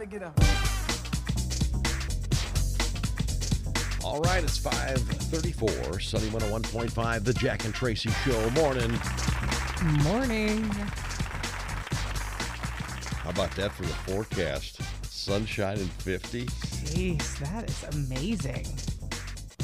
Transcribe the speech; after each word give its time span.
Everybody 0.00 0.18
get 0.18 0.28
up. 0.28 0.40
All 4.02 4.20
right, 4.22 4.42
it's 4.42 4.56
534, 4.56 6.00
Sunny 6.00 6.28
101.5, 6.28 7.24
The 7.24 7.34
Jack 7.34 7.66
and 7.66 7.74
Traci 7.74 8.10
Show. 8.24 8.50
Morning. 8.50 8.90
Morning. 10.02 10.62
How 13.18 13.28
about 13.28 13.50
that 13.56 13.72
for 13.72 13.82
the 13.82 13.88
forecast? 13.88 14.80
Sunshine 15.04 15.78
and 15.78 15.90
50? 15.90 16.46
Jeez, 16.46 17.38
that 17.40 17.68
is 17.68 17.84
amazing. 17.94 18.64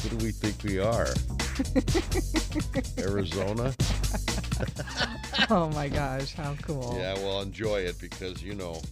Who 0.02 0.18
do 0.18 0.24
we 0.24 0.32
think 0.32 0.62
we 0.62 0.78
are? 0.78 1.14
Arizona? 2.98 3.74
Oh 5.48 5.70
my 5.70 5.88
gosh, 5.88 6.34
how 6.34 6.54
cool. 6.60 6.94
Yeah, 6.98 7.14
well, 7.14 7.40
enjoy 7.40 7.80
it 7.80 7.98
because, 7.98 8.42
you 8.42 8.54
know, 8.54 8.82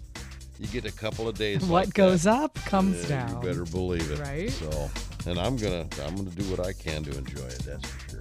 you 0.59 0.66
get 0.68 0.84
a 0.84 0.93
couple 0.93 1.29
of 1.29 1.36
days. 1.36 1.61
What 1.64 1.86
like 1.86 1.94
goes 1.94 2.25
that, 2.25 2.40
up 2.40 2.54
comes 2.67 3.07
down. 3.08 3.43
You 3.43 3.49
better 3.49 3.64
believe 3.64 4.11
it. 4.11 4.18
Right? 4.21 4.50
So, 4.50 4.90
and 5.26 5.39
I'm 5.39 5.57
gonna, 5.57 5.86
I'm 6.04 6.17
gonna 6.17 6.31
do 6.31 6.45
what 6.45 6.61
I 6.64 6.72
can 6.72 7.03
to 7.04 7.17
enjoy 7.17 7.45
it. 7.46 7.61
That's 7.64 7.86
for 7.86 8.11
sure. 8.11 8.21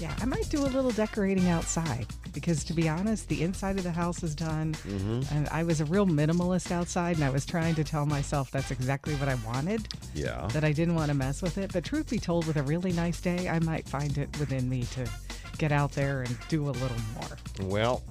Yeah, 0.00 0.14
I 0.20 0.26
might 0.26 0.48
do 0.48 0.60
a 0.60 0.68
little 0.68 0.92
decorating 0.92 1.48
outside 1.48 2.06
because, 2.32 2.62
to 2.64 2.72
be 2.72 2.88
honest, 2.88 3.28
the 3.28 3.42
inside 3.42 3.78
of 3.78 3.82
the 3.82 3.90
house 3.90 4.22
is 4.22 4.32
done. 4.32 4.74
Mm-hmm. 4.74 5.34
And 5.34 5.48
I 5.48 5.64
was 5.64 5.80
a 5.80 5.84
real 5.86 6.06
minimalist 6.06 6.70
outside, 6.70 7.16
and 7.16 7.24
I 7.24 7.30
was 7.30 7.44
trying 7.44 7.74
to 7.74 7.82
tell 7.82 8.06
myself 8.06 8.52
that's 8.52 8.70
exactly 8.70 9.14
what 9.16 9.28
I 9.28 9.34
wanted, 9.44 9.88
Yeah. 10.14 10.46
that 10.52 10.62
I 10.62 10.70
didn't 10.70 10.94
want 10.94 11.08
to 11.08 11.14
mess 11.14 11.42
with 11.42 11.58
it. 11.58 11.72
But 11.72 11.84
truth 11.84 12.10
be 12.10 12.20
told, 12.20 12.46
with 12.46 12.56
a 12.58 12.62
really 12.62 12.92
nice 12.92 13.20
day, 13.20 13.48
I 13.48 13.58
might 13.58 13.88
find 13.88 14.16
it 14.18 14.28
within 14.38 14.68
me 14.68 14.84
to 14.92 15.10
get 15.58 15.72
out 15.72 15.90
there 15.92 16.22
and 16.22 16.38
do 16.48 16.68
a 16.68 16.70
little 16.70 16.96
more. 17.16 17.68
Well, 17.68 18.04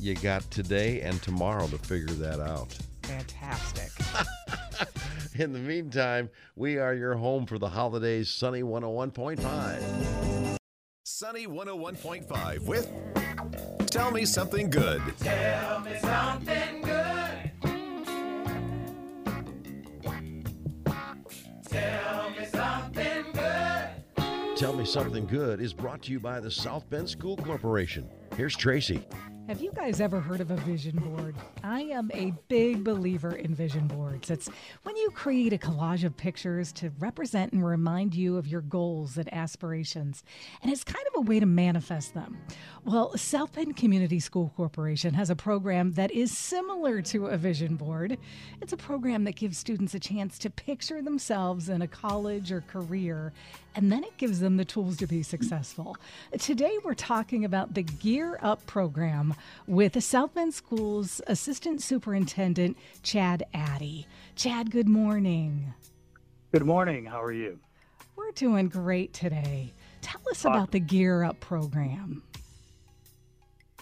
you 0.00 0.14
got 0.14 0.48
today 0.50 1.00
and 1.02 1.22
tomorrow 1.22 1.66
to 1.68 1.78
figure 1.78 2.14
that 2.14 2.40
out. 2.40 2.76
Fantastic. 3.02 3.90
In 5.38 5.52
the 5.52 5.58
meantime, 5.58 6.30
we 6.56 6.78
are 6.78 6.94
your 6.94 7.14
home 7.14 7.46
for 7.46 7.58
the 7.58 7.68
holidays, 7.68 8.30
Sunny 8.30 8.62
101.5. 8.62 10.56
Sunny 11.04 11.46
101.5 11.46 12.60
with 12.66 12.90
Tell 13.90 14.10
Me 14.10 14.24
Something 14.24 14.70
Good. 14.70 15.02
Tell 15.18 15.80
Me 15.80 15.96
Something 16.00 16.82
Good 16.82 17.00
Tell 21.70 22.30
me 22.30 22.44
something 22.46 23.24
good. 23.32 24.56
Tell 24.56 24.72
Me 24.72 24.84
Something 24.84 25.26
Good 25.26 25.60
is 25.60 25.72
brought 25.72 26.02
to 26.02 26.12
you 26.12 26.18
by 26.18 26.40
the 26.40 26.50
South 26.50 26.90
Bend 26.90 27.08
School 27.08 27.36
Corporation. 27.36 28.10
Here's 28.36 28.56
Traci. 28.56 29.04
Have 29.50 29.60
you 29.60 29.72
guys 29.72 30.00
ever 30.00 30.20
heard 30.20 30.40
of 30.40 30.52
a 30.52 30.56
vision 30.58 30.94
board? 30.94 31.34
I 31.64 31.80
am 31.80 32.08
a 32.14 32.32
big 32.46 32.84
believer 32.84 33.34
in 33.34 33.52
vision 33.52 33.88
boards. 33.88 34.30
It's 34.30 34.48
when 34.84 34.96
you 34.96 35.10
create 35.10 35.52
a 35.52 35.58
collage 35.58 36.04
of 36.04 36.16
pictures 36.16 36.70
to 36.74 36.92
represent 37.00 37.52
and 37.52 37.66
remind 37.66 38.14
you 38.14 38.36
of 38.36 38.46
your 38.46 38.60
goals 38.60 39.18
and 39.18 39.28
aspirations, 39.34 40.22
and 40.62 40.70
it's 40.70 40.84
kind 40.84 41.04
of 41.08 41.14
a 41.16 41.20
way 41.22 41.40
to 41.40 41.46
manifest 41.46 42.14
them. 42.14 42.38
Well, 42.84 43.16
South 43.16 43.52
Bend 43.52 43.76
Community 43.76 44.20
School 44.20 44.52
Corporation 44.56 45.14
has 45.14 45.30
a 45.30 45.36
program 45.36 45.94
that 45.94 46.12
is 46.12 46.30
similar 46.30 47.02
to 47.02 47.26
a 47.26 47.36
vision 47.36 47.74
board. 47.74 48.18
It's 48.62 48.72
a 48.72 48.76
program 48.76 49.24
that 49.24 49.34
gives 49.34 49.58
students 49.58 49.94
a 49.94 49.98
chance 49.98 50.38
to 50.38 50.50
picture 50.50 51.02
themselves 51.02 51.70
in 51.70 51.82
a 51.82 51.88
college 51.88 52.52
or 52.52 52.60
career, 52.60 53.32
and 53.74 53.90
then 53.90 54.04
it 54.04 54.16
gives 54.16 54.40
them 54.40 54.56
the 54.56 54.64
tools 54.64 54.96
to 54.98 55.06
be 55.06 55.22
successful. 55.22 55.96
Today, 56.38 56.76
we're 56.84 56.94
talking 56.94 57.44
about 57.44 57.74
the 57.74 57.82
Gear 57.82 58.38
Up 58.42 58.64
program 58.66 59.34
with 59.66 60.02
South 60.02 60.34
Bend 60.34 60.54
Schools 60.54 61.20
Assistant 61.26 61.82
Superintendent 61.82 62.76
Chad 63.02 63.44
Addy. 63.54 64.06
Chad, 64.34 64.70
good 64.70 64.88
morning. 64.88 65.72
Good 66.52 66.66
morning. 66.66 67.04
How 67.04 67.22
are 67.22 67.32
you? 67.32 67.58
We're 68.16 68.32
doing 68.32 68.68
great 68.68 69.12
today. 69.12 69.72
Tell 70.02 70.20
us 70.30 70.44
about 70.44 70.72
the 70.72 70.80
Gear 70.80 71.24
Up 71.24 71.38
program. 71.40 72.22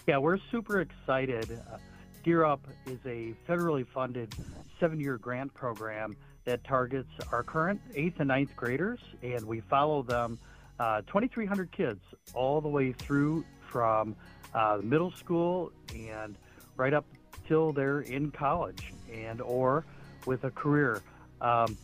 Yeah, 0.07 0.17
we're 0.17 0.39
super 0.51 0.81
excited. 0.81 1.59
Uh, 1.71 1.77
Gear 2.23 2.45
Up 2.45 2.61
is 2.85 2.99
a 3.05 3.33
federally 3.47 3.85
funded 3.87 4.33
seven 4.79 4.99
year 4.99 5.17
grant 5.17 5.53
program 5.53 6.15
that 6.49 6.63
targets 6.63 7.11
our 7.31 7.43
current 7.43 7.79
eighth 7.93 8.19
and 8.19 8.27
ninth 8.27 8.55
graders, 8.55 8.99
and 9.21 9.45
we 9.45 9.59
follow 9.59 10.01
them, 10.01 10.39
uh, 10.79 11.01
2,300 11.01 11.71
kids, 11.71 12.01
all 12.33 12.59
the 12.59 12.67
way 12.67 12.91
through 12.91 13.45
from 13.69 14.15
uh, 14.55 14.79
middle 14.81 15.11
school 15.11 15.71
and 15.95 16.35
right 16.75 16.95
up 16.95 17.05
till 17.47 17.71
they're 17.71 17.99
in 17.99 18.31
college 18.31 18.93
and 19.13 19.41
or 19.41 19.85
with 20.25 20.43
a 20.43 20.49
career. 20.49 21.03
Um, 21.39 21.77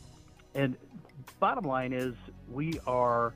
and 0.55 0.75
bottom 1.39 1.65
line 1.65 1.93
is, 1.93 2.15
we 2.51 2.79
are 2.87 3.35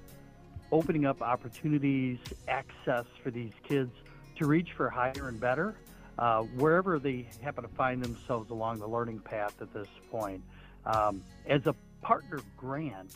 opening 0.71 1.05
up 1.05 1.21
opportunities, 1.21 2.17
access 2.47 3.05
for 3.21 3.29
these 3.29 3.53
kids 3.61 3.91
to 4.37 4.47
reach 4.47 4.69
for 4.75 4.89
higher 4.89 5.27
and 5.27 5.39
better 5.39 5.75
uh, 6.17 6.41
wherever 6.41 6.97
they 6.97 7.27
happen 7.41 7.63
to 7.63 7.69
find 7.69 8.03
themselves 8.03 8.49
along 8.49 8.79
the 8.79 8.87
learning 8.87 9.19
path 9.19 9.53
at 9.61 9.71
this 9.73 9.87
point. 10.09 10.41
Um, 10.85 11.23
as 11.45 11.65
a 11.65 11.75
partner 12.01 12.39
grant, 12.57 13.15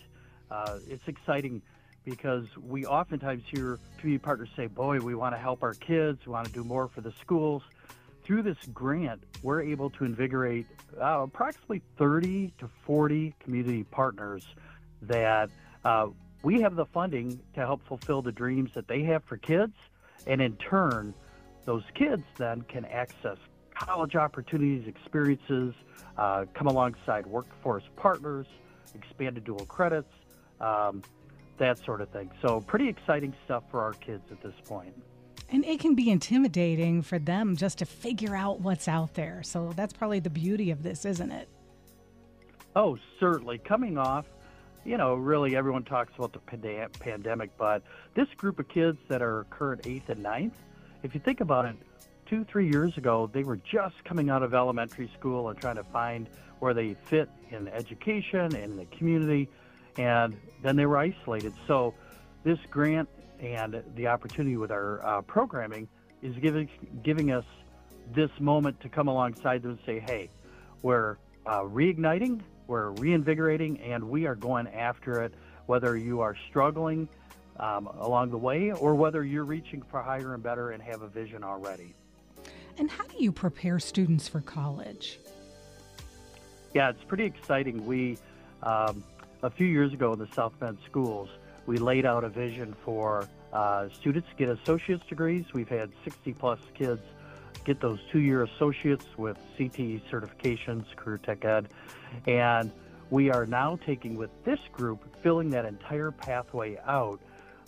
uh, 0.52 0.80
it's 0.88 1.08
exciting 1.08 1.62
because 2.06 2.46
we 2.62 2.86
oftentimes 2.86 3.44
hear 3.50 3.80
community 3.98 4.24
partners 4.24 4.50
say, 4.56 4.68
Boy, 4.68 5.00
we 5.00 5.16
want 5.16 5.34
to 5.34 5.40
help 5.40 5.64
our 5.64 5.74
kids, 5.74 6.20
we 6.26 6.34
want 6.34 6.46
to 6.48 6.54
do 6.54 6.64
more 6.64 6.88
for 6.88 7.02
the 7.02 7.14
schools. 7.22 7.64
Through 8.24 8.44
this 8.44 8.58
grant, 8.74 9.22
we're 9.42 9.62
able 9.62 9.90
to 9.92 10.06
invigorate 10.06 10.66
uh, 11.00 11.24
approximately 11.24 11.82
30 11.98 12.54
to 12.60 12.70
40 12.86 13.34
community 13.40 13.84
partners 13.84 14.46
that 15.02 15.50
uh, 15.84 16.08
we 16.42 16.62
have 16.62 16.76
the 16.76 16.86
funding 16.86 17.40
to 17.56 17.62
help 17.62 17.86
fulfill 17.88 18.22
the 18.22 18.32
dreams 18.32 18.72
that 18.76 18.88
they 18.88 19.04
have 19.04 19.24
for 19.26 19.38
kids. 19.38 19.74
And 20.26 20.42
in 20.42 20.56
turn, 20.56 21.14
those 21.66 21.84
kids 21.96 22.24
then 22.38 22.62
can 22.64 22.86
access 22.86 23.38
college 23.76 24.16
opportunities, 24.16 24.88
experiences, 24.88 25.74
uh, 26.18 26.46
come 26.54 26.68
alongside 26.68 27.26
workforce 27.26 27.84
partners, 27.96 28.48
expanded 28.96 29.44
dual 29.44 29.66
credits, 29.66 30.12
um, 30.60 31.02
that 31.58 31.78
sort 31.84 32.02
of 32.02 32.10
thing. 32.10 32.32
So, 32.42 32.62
pretty 32.62 32.88
exciting 32.88 33.34
stuff 33.46 33.64
for 33.70 33.82
our 33.82 33.94
kids 33.94 34.24
at 34.32 34.42
this 34.42 34.56
point. 34.66 34.94
And 35.50 35.64
it 35.66 35.80
can 35.80 35.94
be 35.94 36.10
intimidating 36.10 37.02
for 37.04 37.20
them 37.20 37.56
just 37.56 37.78
to 37.80 37.86
figure 37.86 38.36
out 38.36 38.62
what's 38.62 38.88
out 38.88 39.14
there. 39.14 39.44
So 39.44 39.72
that's 39.76 39.94
probably 39.94 40.20
the 40.20 40.30
beauty 40.30 40.72
of 40.72 40.82
this, 40.82 41.06
isn't 41.06 41.32
it? 41.32 41.48
Oh, 42.76 42.98
certainly. 43.20 43.60
Coming 43.60 44.00
off, 44.00 44.26
you 44.84 44.98
know, 44.98 45.14
really 45.14 45.56
everyone 45.56 45.84
talks 45.84 46.12
about 46.18 46.34
the 46.34 46.40
pandemic, 47.00 47.52
but 47.58 47.84
this 48.16 48.28
group 48.36 48.60
of 48.60 48.68
kids 48.68 48.98
that 49.10 49.22
are 49.22 49.46
current 49.52 49.86
eighth 49.86 50.10
and 50.10 50.24
ninth, 50.24 50.58
if 51.04 51.14
you 51.14 51.22
think 51.22 51.40
about 51.40 51.66
it, 51.66 51.76
two, 52.34 52.44
three 52.46 52.68
years 52.68 52.98
ago, 52.98 53.30
they 53.32 53.44
were 53.44 53.58
just 53.58 53.94
coming 54.06 54.32
out 54.32 54.42
of 54.42 54.56
elementary 54.56 55.08
school 55.20 55.50
and 55.50 55.60
trying 55.60 55.76
to 55.76 55.84
find 55.84 56.28
where 56.58 56.74
they 56.74 56.96
fit 57.06 57.30
in 57.52 57.68
education 57.68 58.40
and 58.40 58.56
in 58.56 58.76
the 58.76 58.86
community, 58.86 59.48
and 60.00 60.36
then 60.64 60.76
they 60.76 60.88
were 60.88 60.98
isolated. 60.98 61.54
So, 61.68 61.94
this 62.44 62.58
grant 62.72 63.08
and 63.40 63.84
the 63.96 64.08
opportunity 64.08 64.58
with 64.58 64.72
our 64.72 65.06
uh, 65.06 65.22
programming 65.22 65.88
is 66.24 66.36
giving 66.38 66.68
giving 67.04 67.32
us 67.32 67.46
this 68.16 68.32
moment 68.40 68.80
to 68.82 68.90
come 68.90 69.08
alongside 69.08 69.62
them 69.62 69.72
and 69.72 69.80
say, 69.86 70.00
"Hey, 70.00 70.32
we're 70.82 71.18
uh, 71.46 71.62
reigniting, 71.62 72.42
we're 72.66 72.90
reinvigorating, 72.94 73.80
and 73.82 74.10
we 74.10 74.26
are 74.26 74.36
going 74.36 74.68
after 74.70 75.22
it. 75.22 75.36
Whether 75.68 75.96
you 75.98 76.22
are 76.22 76.36
struggling 76.50 77.08
um, 77.60 77.86
along 77.86 78.32
the 78.32 78.40
way 78.40 78.72
or 78.72 78.96
whether 78.96 79.24
you're 79.24 79.46
reaching 79.46 79.84
for 79.84 80.02
higher 80.02 80.34
and 80.34 80.42
better 80.42 80.72
and 80.72 80.82
have 80.82 81.04
a 81.04 81.08
vision 81.08 81.44
already." 81.44 81.94
And 82.78 82.90
how 82.90 83.04
do 83.06 83.24
you 83.24 83.32
prepare 83.32 83.80
students 83.80 84.28
for 84.28 84.42
college? 84.42 85.20
Yeah, 86.74 86.90
it's 86.90 87.04
pretty 87.04 87.26
exciting. 87.26 87.86
We, 87.86 88.18
um, 88.64 89.04
a 89.44 89.50
few 89.50 89.68
years 89.68 89.94
ago 89.94 90.14
in 90.14 90.20
the 90.20 90.28
South 90.34 90.54
Bend 90.60 90.78
schools, 90.86 91.30
we 91.66 91.78
laid 91.78 92.06
out 92.06 92.24
a 92.24 92.30
vision 92.30 92.76
for 92.84 93.28
uh, 93.52 93.90
students 93.90 94.28
to 94.30 94.36
get 94.36 94.50
associate's 94.50 95.06
degrees. 95.08 95.46
We've 95.54 95.70
had 95.70 95.92
60 96.04 96.34
plus 96.34 96.60
kids 96.74 97.02
get 97.64 97.80
those 97.80 98.00
two 98.12 98.20
year 98.20 98.44
associates 98.44 99.06
with 99.18 99.38
CTE 99.58 100.02
certifications, 100.10 100.84
Career 100.96 101.18
Tech 101.18 101.46
Ed. 101.46 101.70
And 102.28 102.72
we 103.10 103.32
are 103.32 103.46
now 103.46 103.80
taking 103.86 104.16
with 104.16 104.32
this 104.44 104.60
group, 104.72 105.04
filling 105.22 105.50
that 105.52 105.66
entire 105.66 106.12
pathway 106.12 106.78
out 106.86 107.20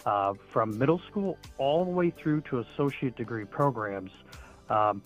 uh, 0.05 0.33
from 0.51 0.77
middle 0.77 1.01
school 1.09 1.37
all 1.57 1.85
the 1.85 1.91
way 1.91 2.09
through 2.09 2.41
to 2.41 2.59
associate 2.59 3.15
degree 3.15 3.45
programs. 3.45 4.11
Um, 4.69 5.01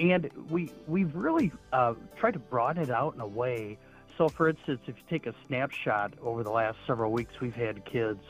and 0.00 0.30
we 0.50 0.70
we've 0.86 1.14
really 1.14 1.52
uh, 1.72 1.94
tried 2.16 2.34
to 2.34 2.38
broaden 2.38 2.82
it 2.82 2.90
out 2.90 3.14
in 3.14 3.20
a 3.20 3.26
way. 3.26 3.78
So, 4.18 4.28
for 4.28 4.48
instance, 4.48 4.80
if 4.86 4.96
you 4.96 5.02
take 5.08 5.26
a 5.26 5.34
snapshot 5.46 6.12
over 6.22 6.42
the 6.42 6.50
last 6.50 6.76
several 6.86 7.12
weeks, 7.12 7.32
we've 7.40 7.54
had 7.54 7.84
kids. 7.84 8.20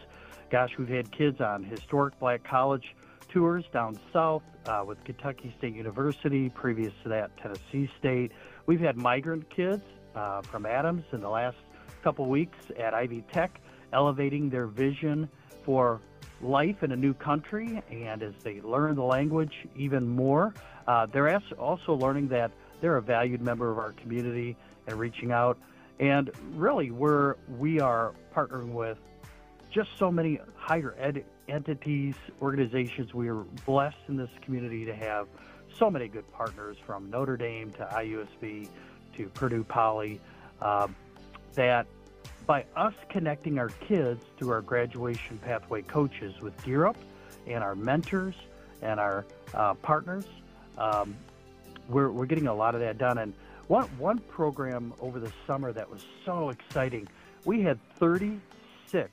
Gosh, 0.50 0.70
we've 0.78 0.88
had 0.88 1.10
kids 1.10 1.40
on 1.40 1.64
historic 1.64 2.19
black 2.20 2.44
college 2.44 2.94
tours 3.28 3.64
down 3.72 3.99
south 4.12 4.43
uh, 4.66 4.84
with 4.87 5.02
Kentucky 5.04 5.52
State 5.58 5.75
University, 5.75 6.50
previous 6.50 6.93
to 7.02 7.08
that, 7.08 7.37
Tennessee 7.38 7.90
State. 7.98 8.32
We've 8.66 8.81
had 8.81 8.96
migrant 8.96 9.48
kids 9.50 9.82
uh, 10.14 10.43
from 10.43 10.66
Adams 10.66 11.05
in 11.12 11.20
the 11.20 11.28
last 11.28 11.56
couple 12.05 12.26
weeks 12.26 12.58
at 12.78 12.94
Ivy 12.94 13.25
Tech, 13.32 13.60
elevating 13.93 14.50
their 14.50 14.66
vision 14.66 15.28
for 15.64 16.00
life 16.43 16.83
in 16.83 16.93
a 16.93 16.97
new 16.97 17.15
country. 17.15 17.83
And 17.91 18.23
as 18.23 18.35
they 18.43 18.61
learn 18.61 18.97
the 18.97 19.03
language 19.03 19.67
even 19.77 20.09
more, 20.09 20.55
uh, 20.87 21.06
they're 21.06 21.41
also 21.59 21.94
learning 21.94 22.29
that 22.29 22.50
they're 22.81 22.97
a 22.97 23.03
valued 23.03 23.41
member 23.41 23.71
of 23.71 23.79
our 23.79 23.93
community 23.93 24.56
and 24.87 24.99
reaching 24.99 25.33
out. 25.33 25.59
And 26.00 26.31
really, 26.55 26.91
we're 26.91 27.37
we 27.59 27.81
are 27.81 28.12
partnering 28.35 28.73
with 28.73 28.99
just 29.71 29.91
so 29.99 30.11
many 30.11 30.41
higher 30.56 30.94
ed 30.99 31.25
entities, 31.49 32.15
organizations. 32.41 33.15
We 33.15 33.29
are 33.29 33.44
blessed 33.67 33.99
in 34.09 34.17
this 34.17 34.31
community 34.43 34.85
to 34.87 34.94
have 34.94 35.29
so 35.79 35.91
many 35.91 36.09
good 36.09 36.31
partners 36.33 36.77
from 36.87 37.09
Notre 37.11 37.37
Dame 37.37 37.71
to 37.73 37.85
IUSB 37.85 38.69
to 39.17 39.29
Purdue 39.29 39.65
Poly. 39.65 40.21
Um, 40.61 40.94
that 41.55 41.87
by 42.47 42.65
us 42.77 42.94
connecting 43.09 43.59
our 43.59 43.69
kids 43.69 44.25
through 44.37 44.50
our 44.50 44.61
graduation 44.61 45.39
pathway 45.39 45.83
coaches 45.83 46.41
with 46.41 46.61
Gear 46.65 46.87
Up 46.87 46.97
and 47.47 47.62
our 47.62 47.75
mentors 47.75 48.35
and 48.83 48.99
our 48.99 49.25
uh, 49.55 49.75
partners, 49.75 50.27
um, 50.79 51.15
we're, 51.89 52.11
we're 52.11 52.27
getting 52.27 52.47
a 52.47 52.55
lot 52.55 52.75
of 52.75 52.81
that 52.81 52.99
done. 52.99 53.19
And 53.19 53.35
one, 53.69 53.85
one 53.99 54.19
program 54.19 54.93
over 55.00 55.21
the 55.21 55.33
summer 55.47 55.73
that 55.73 55.89
was 55.91 56.05
so 56.25 56.50
exciting, 56.50 57.09
we 57.44 57.62
had 57.62 57.79
36 57.99 59.11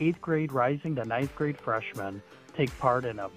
eighth 0.00 0.20
grade 0.20 0.52
rising 0.52 0.94
to 0.96 1.04
ninth 1.04 1.34
grade 1.36 1.58
freshmen 1.58 2.22
take 2.56 2.76
part 2.78 3.04
in 3.04 3.18
a 3.18 3.30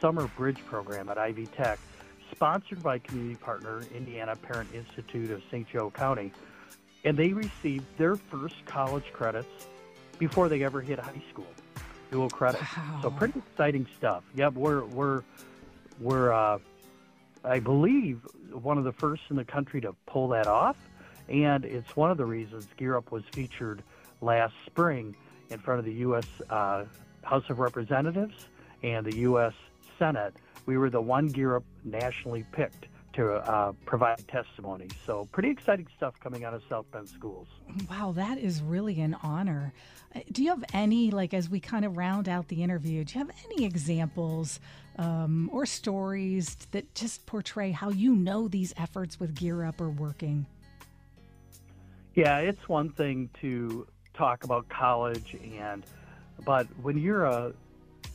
summer 0.00 0.26
bridge 0.36 0.58
program 0.66 1.08
at 1.08 1.18
Ivy 1.18 1.46
Tech, 1.46 1.78
sponsored 2.34 2.82
by 2.82 2.98
community 2.98 3.36
partner 3.36 3.82
Indiana 3.94 4.36
Parent 4.36 4.72
Institute 4.74 5.30
of 5.30 5.42
St. 5.50 5.68
Joe 5.68 5.90
County. 5.90 6.32
And 7.04 7.16
they 7.16 7.32
received 7.32 7.86
their 7.96 8.16
first 8.16 8.56
college 8.66 9.12
credits 9.12 9.68
before 10.18 10.48
they 10.48 10.62
ever 10.62 10.80
hit 10.80 10.98
high 10.98 11.22
school. 11.30 11.46
Dual 12.10 12.30
credits. 12.30 12.64
Wow. 12.76 13.00
So 13.02 13.10
pretty 13.10 13.38
exciting 13.38 13.86
stuff. 13.96 14.24
Yep, 14.34 14.54
we're 14.54 14.84
we're 14.84 15.22
we're 16.00 16.32
uh, 16.32 16.58
I 17.44 17.60
believe 17.60 18.20
one 18.52 18.78
of 18.78 18.84
the 18.84 18.92
first 18.92 19.22
in 19.30 19.36
the 19.36 19.44
country 19.44 19.80
to 19.82 19.94
pull 20.06 20.28
that 20.28 20.46
off, 20.46 20.76
and 21.28 21.64
it's 21.64 21.96
one 21.96 22.10
of 22.10 22.16
the 22.16 22.24
reasons 22.24 22.66
Gear 22.76 22.96
Up 22.96 23.12
was 23.12 23.24
featured 23.32 23.82
last 24.20 24.54
spring 24.66 25.14
in 25.50 25.58
front 25.58 25.78
of 25.78 25.84
the 25.84 25.94
U.S. 25.94 26.26
Uh, 26.48 26.84
House 27.22 27.44
of 27.48 27.58
Representatives 27.58 28.48
and 28.82 29.04
the 29.04 29.16
U.S. 29.18 29.52
Senate. 29.98 30.34
We 30.66 30.78
were 30.78 30.90
the 30.90 31.00
one 31.00 31.28
Gear 31.28 31.56
Up 31.56 31.64
nationally 31.84 32.44
picked 32.52 32.86
to 33.18 33.34
uh, 33.34 33.72
provide 33.84 34.26
testimony. 34.28 34.86
So, 35.04 35.28
pretty 35.32 35.50
exciting 35.50 35.88
stuff 35.96 36.14
coming 36.20 36.44
out 36.44 36.54
of 36.54 36.62
South 36.68 36.86
Bend 36.92 37.08
schools. 37.08 37.48
Wow, 37.90 38.12
that 38.12 38.38
is 38.38 38.62
really 38.62 39.00
an 39.00 39.16
honor. 39.24 39.72
Uh, 40.14 40.20
do 40.30 40.44
you 40.44 40.50
have 40.50 40.64
any, 40.72 41.10
like, 41.10 41.34
as 41.34 41.50
we 41.50 41.58
kind 41.58 41.84
of 41.84 41.96
round 41.96 42.28
out 42.28 42.46
the 42.46 42.62
interview, 42.62 43.02
do 43.02 43.18
you 43.18 43.24
have 43.26 43.34
any 43.46 43.64
examples 43.64 44.60
um, 44.98 45.50
or 45.52 45.66
stories 45.66 46.54
that 46.70 46.94
just 46.94 47.26
portray 47.26 47.72
how 47.72 47.90
you 47.90 48.14
know 48.14 48.46
these 48.46 48.72
efforts 48.76 49.18
with 49.18 49.34
Gear 49.34 49.64
Up 49.64 49.80
are 49.80 49.90
working? 49.90 50.46
Yeah, 52.14 52.38
it's 52.38 52.68
one 52.68 52.90
thing 52.90 53.30
to 53.40 53.88
talk 54.14 54.44
about 54.44 54.68
college 54.68 55.36
and 55.56 55.84
but 56.44 56.66
when 56.82 56.98
you're 56.98 57.24
a 57.24 57.52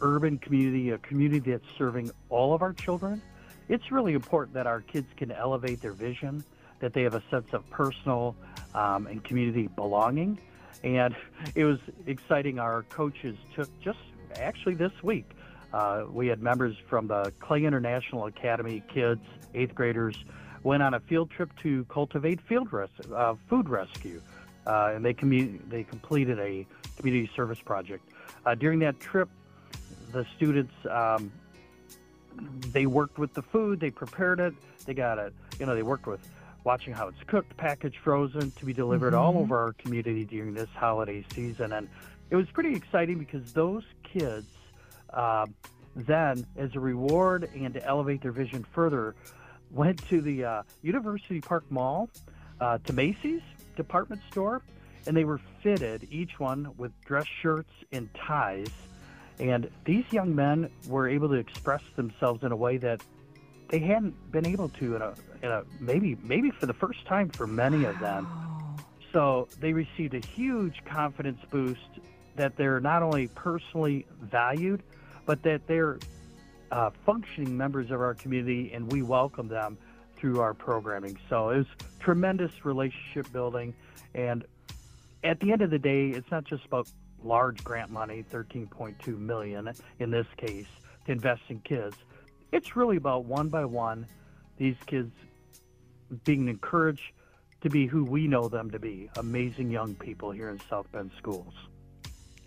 urban 0.01 0.37
community, 0.37 0.91
a 0.91 0.97
community 0.99 1.51
that's 1.51 1.65
serving 1.77 2.09
all 2.29 2.53
of 2.53 2.61
our 2.61 2.73
children, 2.73 3.21
it's 3.69 3.91
really 3.91 4.13
important 4.13 4.53
that 4.55 4.67
our 4.67 4.81
kids 4.81 5.07
can 5.17 5.31
elevate 5.31 5.81
their 5.81 5.93
vision, 5.93 6.43
that 6.79 6.93
they 6.93 7.03
have 7.03 7.15
a 7.15 7.23
sense 7.29 7.47
of 7.53 7.67
personal 7.69 8.35
um, 8.73 9.07
and 9.07 9.23
community 9.23 9.67
belonging. 9.67 10.39
And 10.83 11.15
it 11.55 11.65
was 11.65 11.79
exciting. 12.05 12.59
Our 12.59 12.83
coaches 12.83 13.37
took 13.55 13.69
just 13.81 13.99
actually 14.35 14.75
this 14.75 14.91
week. 15.01 15.29
Uh, 15.73 16.05
we 16.11 16.27
had 16.27 16.41
members 16.41 16.75
from 16.87 17.07
the 17.07 17.33
Clay 17.39 17.63
International 17.63 18.27
Academy 18.27 18.83
kids, 18.93 19.21
eighth 19.55 19.73
graders, 19.73 20.15
went 20.61 20.83
on 20.83 20.93
a 20.93 20.99
field 20.99 21.31
trip 21.31 21.49
to 21.61 21.83
cultivate 21.85 22.39
field 22.41 22.71
res- 22.71 22.89
uh, 23.13 23.35
food 23.49 23.67
rescue 23.67 24.21
uh, 24.65 24.93
and 24.95 25.03
they 25.03 25.13
commu- 25.13 25.59
they 25.69 25.83
completed 25.83 26.39
a 26.39 26.65
community 26.97 27.29
service 27.35 27.59
project. 27.59 28.07
Uh, 28.45 28.55
during 28.55 28.79
that 28.79 28.99
trip, 28.99 29.29
the 30.11 30.25
students 30.35 30.73
um, 30.89 31.31
they 32.71 32.85
worked 32.85 33.17
with 33.17 33.33
the 33.33 33.41
food, 33.41 33.79
they 33.79 33.91
prepared 33.91 34.39
it, 34.39 34.53
they 34.85 34.93
got 34.93 35.19
it. 35.19 35.33
You 35.59 35.65
know, 35.65 35.75
they 35.75 35.83
worked 35.83 36.07
with 36.07 36.19
watching 36.63 36.93
how 36.93 37.07
it's 37.07 37.21
cooked, 37.27 37.55
packaged, 37.57 37.97
frozen 38.03 38.51
to 38.51 38.65
be 38.65 38.73
delivered 38.73 39.13
mm-hmm. 39.13 39.21
all 39.21 39.37
over 39.37 39.57
our 39.57 39.73
community 39.73 40.25
during 40.25 40.53
this 40.53 40.69
holiday 40.75 41.25
season, 41.33 41.73
and 41.73 41.89
it 42.29 42.35
was 42.35 42.47
pretty 42.51 42.75
exciting 42.75 43.19
because 43.19 43.53
those 43.53 43.83
kids. 44.03 44.47
Uh, 45.11 45.45
then, 45.95 46.45
as 46.57 46.75
a 46.75 46.79
reward 46.79 47.49
and 47.53 47.73
to 47.75 47.85
elevate 47.85 48.21
their 48.21 48.31
vision 48.31 48.65
further, 48.73 49.15
went 49.71 50.03
to 50.09 50.21
the 50.21 50.43
uh, 50.43 50.63
University 50.81 51.41
Park 51.41 51.63
Mall, 51.69 52.09
uh, 52.59 52.77
to 52.85 52.93
Macy's, 52.93 53.41
department 53.75 54.21
store, 54.31 54.61
and 55.05 55.17
they 55.17 55.25
were 55.25 55.39
fitted, 55.61 56.07
each 56.11 56.39
one 56.39 56.71
with 56.77 56.91
dress 57.01 57.25
shirts 57.41 57.71
and 57.91 58.09
ties. 58.13 58.69
And 59.39 59.69
these 59.85 60.05
young 60.11 60.35
men 60.35 60.69
were 60.87 61.09
able 61.09 61.29
to 61.29 61.35
express 61.35 61.81
themselves 61.95 62.43
in 62.43 62.51
a 62.51 62.55
way 62.55 62.77
that 62.77 63.01
they 63.69 63.79
hadn't 63.79 64.31
been 64.31 64.45
able 64.45 64.69
to 64.69 64.95
in 64.95 65.01
a, 65.01 65.13
in 65.41 65.51
a 65.51 65.63
maybe 65.79 66.15
maybe 66.23 66.51
for 66.51 66.67
the 66.67 66.73
first 66.73 67.05
time 67.05 67.29
for 67.29 67.47
many 67.47 67.85
of 67.85 67.99
them. 67.99 68.27
So 69.11 69.47
they 69.59 69.73
received 69.73 70.13
a 70.13 70.25
huge 70.25 70.83
confidence 70.85 71.39
boost 71.51 71.79
that 72.35 72.55
they're 72.55 72.79
not 72.79 73.03
only 73.03 73.27
personally 73.27 74.05
valued, 74.21 74.81
but 75.25 75.43
that 75.43 75.67
they're 75.67 75.99
uh, 76.71 76.89
functioning 77.05 77.55
members 77.55 77.91
of 77.91 78.01
our 78.01 78.15
community, 78.15 78.71
and 78.73 78.91
we 78.91 79.03
welcome 79.03 79.47
them 79.47 79.77
through 80.17 80.39
our 80.39 80.53
programming. 80.53 81.17
So 81.29 81.49
it 81.49 81.57
was 81.57 81.67
tremendous 81.99 82.65
relationship 82.65 83.31
building. 83.31 83.73
And 84.15 84.45
at 85.23 85.39
the 85.39 85.51
end 85.51 85.61
of 85.61 85.69
the 85.69 85.79
day, 85.79 86.09
it's 86.09 86.29
not 86.31 86.43
just 86.45 86.65
about 86.65 86.87
large 87.25 87.63
grant 87.63 87.89
money, 87.89 88.23
13.2 88.31 89.17
million 89.17 89.71
in 89.99 90.11
this 90.11 90.27
case, 90.37 90.67
to 91.05 91.11
invest 91.11 91.41
in 91.49 91.59
kids. 91.59 91.95
It's 92.51 92.75
really 92.75 92.97
about 92.97 93.25
one 93.25 93.49
by 93.49 93.65
one, 93.65 94.05
these 94.57 94.75
kids 94.85 95.11
being 96.23 96.47
encouraged 96.47 97.11
to 97.61 97.69
be 97.69 97.87
who 97.87 98.03
we 98.03 98.27
know 98.27 98.47
them 98.49 98.69
to 98.71 98.79
be, 98.79 99.09
amazing 99.17 99.71
young 99.71 99.95
people 99.95 100.31
here 100.31 100.49
in 100.49 100.59
South 100.69 100.91
Bend 100.91 101.11
schools. 101.17 101.53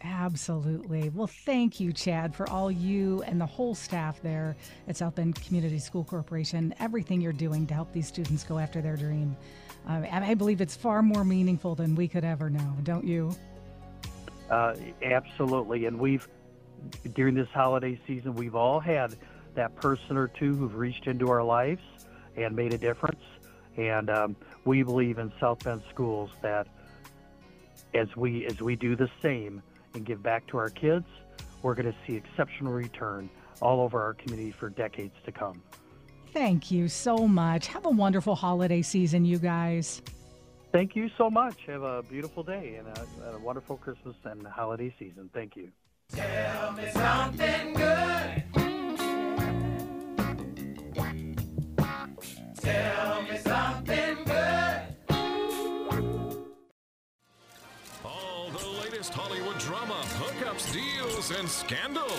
Absolutely. 0.02 1.08
Well, 1.08 1.26
thank 1.26 1.80
you, 1.80 1.92
Chad, 1.92 2.34
for 2.34 2.48
all 2.50 2.70
you 2.70 3.22
and 3.22 3.40
the 3.40 3.46
whole 3.46 3.74
staff 3.74 4.20
there 4.22 4.56
at 4.88 4.96
South 4.96 5.14
Bend 5.16 5.42
Community 5.42 5.78
School 5.78 6.04
Corporation, 6.04 6.74
everything 6.78 7.20
you're 7.20 7.32
doing 7.32 7.66
to 7.66 7.74
help 7.74 7.92
these 7.92 8.06
students 8.06 8.44
go 8.44 8.58
after 8.58 8.80
their 8.80 8.96
dream. 8.96 9.36
Uh, 9.88 10.02
I 10.10 10.34
believe 10.34 10.60
it's 10.60 10.76
far 10.76 11.02
more 11.02 11.24
meaningful 11.24 11.74
than 11.74 11.94
we 11.94 12.08
could 12.08 12.24
ever 12.24 12.50
know, 12.50 12.76
don't 12.82 13.04
you? 13.04 13.34
Uh, 14.50 14.74
absolutely. 15.02 15.86
And 15.86 15.98
we've, 15.98 16.28
during 17.14 17.34
this 17.34 17.48
holiday 17.48 17.98
season, 18.06 18.34
we've 18.34 18.54
all 18.54 18.80
had 18.80 19.16
that 19.54 19.74
person 19.76 20.16
or 20.16 20.28
two 20.28 20.54
who've 20.54 20.74
reached 20.74 21.06
into 21.06 21.30
our 21.30 21.42
lives 21.42 21.82
and 22.36 22.54
made 22.54 22.72
a 22.72 22.78
difference. 22.78 23.22
And 23.76 24.08
um, 24.10 24.36
we 24.64 24.82
believe 24.82 25.18
in 25.18 25.32
South 25.40 25.64
Bend 25.64 25.82
schools 25.90 26.30
that 26.42 26.66
as 27.94 28.14
we 28.16 28.46
as 28.46 28.60
we 28.60 28.76
do 28.76 28.96
the 28.96 29.08
same, 29.22 29.62
and 29.96 30.06
give 30.06 30.22
back 30.22 30.46
to 30.48 30.58
our 30.58 30.70
kids, 30.70 31.06
we're 31.62 31.74
going 31.74 31.90
to 31.90 31.98
see 32.06 32.14
exceptional 32.14 32.72
return 32.72 33.28
all 33.60 33.80
over 33.80 34.00
our 34.00 34.14
community 34.14 34.52
for 34.52 34.68
decades 34.68 35.14
to 35.24 35.32
come. 35.32 35.60
Thank 36.32 36.70
you 36.70 36.86
so 36.86 37.26
much. 37.26 37.66
Have 37.68 37.86
a 37.86 37.90
wonderful 37.90 38.34
holiday 38.34 38.82
season, 38.82 39.24
you 39.24 39.38
guys. 39.38 40.02
Thank 40.72 40.94
you 40.94 41.08
so 41.16 41.30
much. 41.30 41.56
Have 41.66 41.82
a 41.82 42.02
beautiful 42.02 42.42
day 42.42 42.78
and 42.78 42.88
a, 42.88 43.36
a 43.36 43.38
wonderful 43.38 43.76
Christmas 43.76 44.16
and 44.24 44.46
holiday 44.46 44.94
season. 44.98 45.30
Thank 45.32 45.56
you. 45.56 45.70
Tell 46.10 46.72
me 46.72 46.90
something 46.92 47.74
good. 47.74 48.44
Tell 52.60 53.22
me 53.22 53.38
something 53.38 54.16
good. 54.24 54.80
All 58.04 58.50
the 58.50 58.68
latest 58.82 59.12
Hollywood 59.14 59.58
drama, 59.58 60.02
hookups, 60.18 60.72
deals, 60.72 61.30
and 61.30 61.48
scandal. 61.48 62.10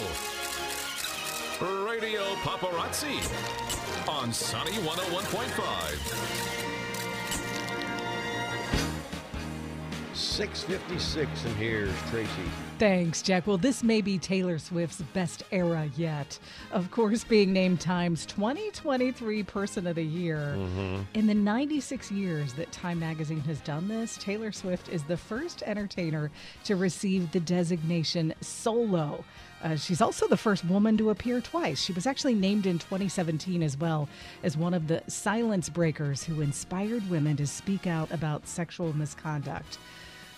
Radio 1.86 2.22
Paparazzi 2.44 3.18
on 4.08 4.32
Sunny 4.32 4.74
101.5. 4.74 6.56
656, 10.38 11.46
and 11.46 11.56
here's 11.56 11.89
Traci. 12.12 12.27
Thanks, 12.77 13.24
Jack. 13.24 13.48
Well, 13.48 13.58
this 13.58 13.82
may 13.82 14.01
be 14.01 14.20
Taylor 14.20 14.60
Swift's 14.60 15.01
best 15.01 15.41
era 15.51 15.89
yet. 15.98 16.38
Of 16.72 16.91
course, 16.91 17.24
being 17.24 17.51
named 17.51 17.82
Time's 17.82 18.24
2023 18.27 19.41
Person 19.41 19.88
of 19.88 19.96
the 19.96 20.03
Year. 20.03 20.56
In 21.15 21.25
the 21.25 21.34
96 21.34 22.12
years 22.12 22.53
that 22.53 22.72
Time 22.72 23.00
magazine 23.00 23.39
has 23.39 23.62
done 23.62 23.88
this, 23.88 24.15
Taylor 24.17 24.51
Swift 24.51 24.89
is 24.89 25.01
the 25.01 25.17
first 25.17 25.63
entertainer 25.63 26.29
to 26.65 26.75
receive 26.75 27.32
the 27.32 27.39
designation 27.39 28.32
solo. 28.39 29.25
Uh, 29.63 29.75
she's 29.75 30.01
also 30.01 30.27
the 30.27 30.38
first 30.38 30.63
woman 30.65 30.98
to 30.98 31.10
appear 31.10 31.41
twice. 31.41 31.82
She 31.82 31.94
was 31.94 32.06
actually 32.06 32.36
named 32.36 32.67
in 32.67 32.77
2017 32.77 33.63
as 33.63 33.75
well 33.75 34.08
as 34.44 34.56
one 34.56 34.75
of 34.75 34.88
the 34.88 35.01
silence 35.08 35.67
breakers 35.67 36.24
who 36.24 36.41
inspired 36.41 37.10
women 37.10 37.36
to 37.38 37.48
speak 37.48 37.88
out 37.88 38.12
about 38.12 38.48
sexual 38.48 38.96
misconduct. 38.96 39.79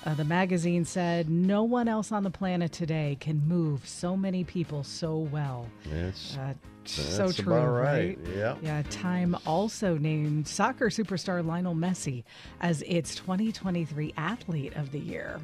Uh, 0.06 0.14
the 0.14 0.24
magazine 0.24 0.86
said 0.86 1.30
no 1.30 1.64
one 1.64 1.88
else 1.88 2.12
on 2.12 2.24
the 2.24 2.30
planet 2.30 2.72
today 2.72 3.18
can 3.20 3.46
move 3.48 3.86
so 3.88 4.16
many 4.16 4.44
people 4.44 4.84
so 4.84 5.18
well. 5.18 5.68
That's, 5.86 6.38
Uh, 6.38 6.54
so 6.86 7.32
true, 7.32 7.54
right? 7.54 8.18
right. 8.18 8.20
Yeah. 8.36 8.56
Yeah. 8.64 8.82
Time 8.90 9.38
also 9.46 9.98
named 9.98 10.48
soccer 10.48 10.88
superstar 10.90 11.46
Lionel 11.46 11.76
Messi 11.76 12.24
as 12.62 12.82
its 12.84 13.14
2023 13.16 14.14
Athlete 14.18 14.74
of 14.76 14.92
the 14.92 15.00
Year. 15.00 15.40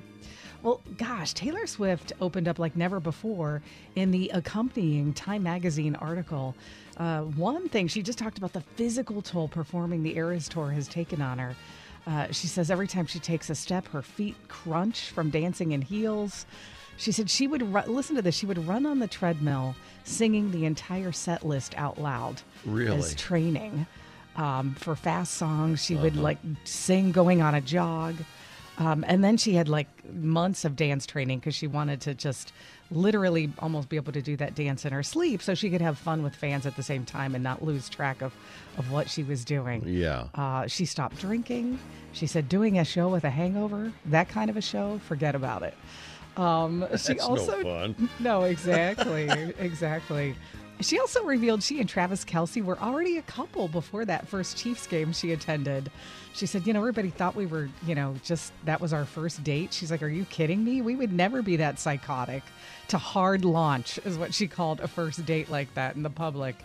Well, 0.63 0.81
gosh, 0.97 1.33
Taylor 1.33 1.67
Swift 1.67 2.13
opened 2.19 2.47
up 2.47 2.57
like 2.57 2.75
never 2.75 2.99
before 2.99 3.61
in 3.95 4.09
the 4.09 4.31
accompanying 4.33 5.13
Time 5.13 5.43
magazine 5.43 5.95
article. 5.95 6.55
Uh, 6.97 7.21
one 7.23 7.69
thing, 7.69 7.87
she 7.87 8.01
just 8.01 8.17
talked 8.17 8.39
about 8.39 8.53
the 8.53 8.61
physical 8.61 9.21
toll 9.21 9.47
performing 9.47 10.01
the 10.01 10.15
Eras 10.15 10.49
Tour 10.49 10.71
has 10.71 10.87
taken 10.87 11.21
on 11.21 11.37
her. 11.37 11.55
Uh, 12.07 12.27
she 12.31 12.47
says 12.47 12.69
every 12.69 12.87
time 12.87 13.05
she 13.05 13.19
takes 13.19 13.49
a 13.49 13.55
step, 13.55 13.87
her 13.87 14.01
feet 14.01 14.35
crunch 14.47 15.09
from 15.09 15.29
dancing 15.29 15.71
in 15.71 15.81
heels. 15.81 16.45
She 16.97 17.11
said 17.11 17.29
she 17.29 17.47
would 17.47 17.61
ru- 17.73 17.81
listen 17.87 18.15
to 18.15 18.21
this. 18.21 18.35
She 18.35 18.45
would 18.45 18.67
run 18.67 18.85
on 18.85 18.99
the 18.99 19.07
treadmill, 19.07 19.75
singing 20.03 20.51
the 20.51 20.65
entire 20.65 21.11
set 21.11 21.45
list 21.45 21.73
out 21.77 21.97
loud 21.99 22.41
Really? 22.63 22.97
as 22.99 23.15
training 23.15 23.85
um, 24.35 24.75
for 24.75 24.95
fast 24.95 25.33
songs. 25.33 25.83
She 25.83 25.95
would 25.95 26.13
Uh-huh. 26.13 26.21
like 26.21 26.37
sing 26.63 27.11
going 27.11 27.41
on 27.41 27.55
a 27.55 27.61
jog, 27.61 28.15
um, 28.77 29.05
and 29.07 29.23
then 29.23 29.37
she 29.37 29.53
had 29.53 29.69
like 29.69 29.87
months 30.13 30.65
of 30.65 30.75
dance 30.75 31.05
training 31.05 31.39
because 31.39 31.55
she 31.55 31.67
wanted 31.67 32.01
to 32.01 32.13
just 32.13 32.51
literally 32.91 33.51
almost 33.59 33.89
be 33.89 33.95
able 33.95 34.13
to 34.13 34.21
do 34.21 34.35
that 34.37 34.53
dance 34.55 34.85
in 34.85 34.93
her 34.93 35.03
sleep, 35.03 35.41
so 35.41 35.55
she 35.55 35.69
could 35.69 35.81
have 35.81 35.97
fun 35.97 36.23
with 36.23 36.35
fans 36.35 36.65
at 36.65 36.75
the 36.75 36.83
same 36.83 37.05
time 37.05 37.35
and 37.35 37.43
not 37.43 37.63
lose 37.63 37.89
track 37.89 38.21
of 38.21 38.33
of 38.77 38.91
what 38.91 39.09
she 39.09 39.23
was 39.23 39.45
doing. 39.45 39.83
Yeah. 39.85 40.27
Uh, 40.35 40.67
she 40.67 40.85
stopped 40.85 41.17
drinking. 41.17 41.79
She 42.11 42.27
said, 42.27 42.47
doing 42.47 42.79
a 42.79 42.85
show 42.85 43.09
with 43.09 43.23
a 43.23 43.29
hangover, 43.29 43.91
that 44.05 44.29
kind 44.29 44.49
of 44.49 44.57
a 44.57 44.61
show, 44.61 44.99
forget 44.99 45.35
about 45.35 45.63
it. 45.63 45.73
Um, 46.37 46.85
she 46.97 47.13
That's 47.13 47.23
also, 47.23 47.61
no 47.61 47.95
no, 48.19 48.43
exactly, 48.43 49.29
exactly. 49.59 50.35
She 50.81 50.99
also 50.99 51.23
revealed 51.23 51.63
she 51.63 51.79
and 51.79 51.87
Travis 51.87 52.25
Kelce 52.25 52.63
were 52.63 52.77
already 52.79 53.17
a 53.17 53.21
couple 53.21 53.67
before 53.69 54.03
that 54.05 54.27
first 54.27 54.57
Chiefs 54.57 54.85
game 54.87 55.13
she 55.13 55.31
attended. 55.31 55.89
She 56.33 56.45
said, 56.45 56.67
you 56.67 56.73
know, 56.73 56.79
everybody 56.79 57.09
thought 57.09 57.33
we 57.35 57.45
were, 57.45 57.69
you 57.87 57.95
know, 57.95 58.15
just 58.23 58.51
that 58.65 58.81
was 58.81 58.91
our 58.91 59.05
first 59.05 59.41
date. 59.43 59.73
She's 59.73 59.89
like, 59.89 60.03
are 60.03 60.09
you 60.09 60.25
kidding 60.25 60.65
me? 60.65 60.81
We 60.81 60.97
would 60.97 61.13
never 61.13 61.41
be 61.41 61.55
that 61.57 61.79
psychotic. 61.79 62.43
To 62.89 62.97
hard 62.97 63.45
launch 63.45 63.99
is 64.03 64.17
what 64.17 64.33
she 64.33 64.47
called 64.47 64.81
a 64.81 64.87
first 64.87 65.25
date 65.25 65.49
like 65.49 65.73
that 65.75 65.95
in 65.95 66.03
the 66.03 66.09
public 66.09 66.57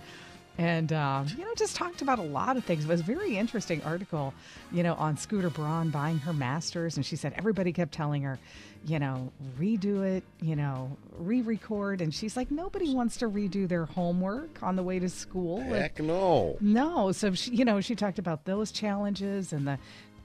and 0.61 0.93
um, 0.93 1.27
you 1.39 1.43
know 1.43 1.55
just 1.57 1.75
talked 1.75 2.03
about 2.03 2.19
a 2.19 2.23
lot 2.23 2.59
of 2.59 2.65
things. 2.65 2.85
It 2.85 2.89
was 2.89 3.01
a 3.01 3.05
very 3.05 3.39
interesting 3.39 3.83
article 3.83 4.35
you 4.71 4.83
know 4.83 4.93
on 4.95 5.17
scooter 5.17 5.49
braun 5.49 5.89
buying 5.89 6.19
her 6.19 6.35
masters. 6.35 6.97
And 6.97 7.07
she 7.07 7.17
said 7.17 7.33
everybody 7.37 7.73
kept 7.73 7.93
telling 7.93 8.23
her 8.23 8.39
you 8.85 8.99
know 8.99 9.33
redo 9.59 10.05
it 10.05 10.23
you 10.43 10.57
know 10.57 10.95
re-record. 11.17 12.03
And 12.03 12.15
she's 12.15 12.37
like 12.37 12.51
nobody 12.51 12.95
wants 12.95 13.17
to 13.19 13.29
redo 13.31 13.67
their 13.67 13.87
homework 13.87 14.63
on 14.63 14.77
the 14.77 14.83
way 14.83 14.99
to 14.99 15.09
school. 15.09 15.61
Like, 15.61 15.81
Heck 15.81 16.01
no. 16.01 16.59
no. 16.61 17.11
So 17.13 17.33
she, 17.33 17.53
you 17.53 17.65
know 17.65 17.81
she 17.81 17.95
talked 17.95 18.19
about 18.19 18.45
those 18.45 18.71
challenges 18.71 19.55
and 19.55 19.67
the 19.67 19.79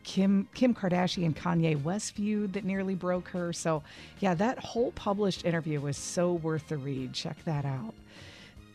Kim 0.03 0.49
Kim 0.53 0.75
Kardashian 0.75 1.33
Kanye 1.33 1.81
West 1.81 2.13
feud 2.13 2.53
that 2.53 2.65
nearly 2.65 2.93
broke 2.93 3.29
her. 3.29 3.53
So 3.53 3.83
yeah 4.19 4.33
that 4.33 4.59
whole 4.59 4.91
published 4.91 5.45
interview 5.45 5.79
was 5.79 5.95
so 5.95 6.33
worth 6.33 6.67
the 6.67 6.75
read. 6.75 7.13
Check 7.13 7.41
that 7.45 7.63
out 7.63 7.93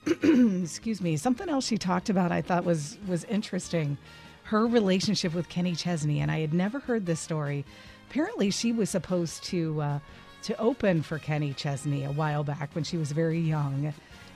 excuse 0.63 1.01
me. 1.01 1.17
Something 1.17 1.49
else 1.49 1.67
she 1.67 1.79
talked 1.79 2.09
about 2.11 2.33
i 2.33 2.41
thought 2.43 2.65
was 2.65 2.99
was 3.07 3.25
interesting. 3.25 3.99
Her 4.45 4.67
relationship 4.67 5.35
with 5.35 5.49
kenny 5.49 5.75
chesney 5.75 6.21
and 6.21 6.31
i 6.31 6.41
had 6.41 6.53
never 6.55 6.81
heard 6.81 7.07
this 7.07 7.21
story. 7.21 7.65
Apparently 8.11 8.51
she 8.51 8.73
was 8.73 8.91
supposed 8.91 9.45
to 9.45 9.81
uh, 9.81 9.99
to 10.43 10.57
open 10.59 11.03
for 11.03 11.19
kenny 11.19 11.53
chesney 11.53 12.05
a 12.05 12.13
while 12.13 12.43
back 12.45 12.71
when 12.75 12.85
she 12.85 12.97
was 12.97 13.13
very 13.13 13.39
young. 13.41 13.93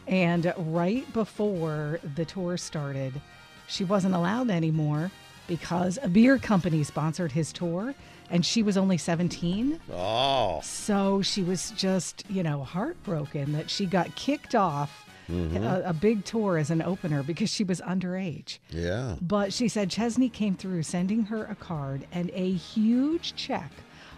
And 0.06 0.52
right 0.59 1.11
before 1.14 1.99
the 2.14 2.25
tour 2.25 2.56
started 2.56 3.21
she 3.66 3.83
wasn't 3.85 4.14
allowed 4.14 4.50
anymore 4.50 5.11
because 5.47 5.99
a 6.02 6.09
beer 6.09 6.37
company 6.38 6.85
sponsored 6.85 7.33
his 7.33 7.52
tour 7.52 7.94
and 8.30 8.44
she 8.44 8.62
was 8.62 8.76
only 8.76 8.99
17 8.99 9.80
Oh. 9.92 10.61
so 10.62 11.23
she 11.23 11.42
was 11.42 11.71
just, 11.71 12.25
you 12.28 12.42
know, 12.42 12.62
heartbroken 12.64 13.52
that 13.52 13.71
she 13.71 13.87
got 13.87 14.14
kicked 14.16 14.54
off 14.54 15.03
Mm-hmm. 15.30 15.64
a, 15.64 15.82
a 15.86 15.92
big 15.92 16.24
tour 16.24 16.58
as 16.58 16.70
an 16.70 16.82
opener 16.82 17.22
because 17.22 17.50
she 17.50 17.64
was 17.64 17.80
underage. 17.80 18.58
Yeah. 18.70 19.16
But 19.22 19.52
she 19.52 19.68
said 19.68 19.90
Chesney 19.90 20.28
came 20.28 20.54
through 20.54 20.82
sending 20.82 21.24
her 21.24 21.44
a 21.46 21.54
card 21.54 22.06
and 22.12 22.30
a 22.34 22.52
huge 22.52 23.34
check 23.34 23.70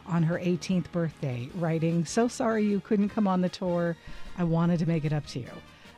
on 0.07 0.23
her 0.25 0.39
18th 0.39 0.91
birthday, 0.93 1.49
writing, 1.55 2.05
So 2.05 2.29
sorry 2.29 2.65
you 2.65 2.81
couldn't 2.81 3.11
come 3.11 3.27
on 3.29 3.41
the 3.41 3.49
tour. 3.49 3.97
I 4.39 4.45
wanted 4.45 4.79
to 4.81 4.87
make 4.87 5.05
it 5.05 5.13
up 5.13 5.27
to 5.29 5.41
you. 5.41 5.51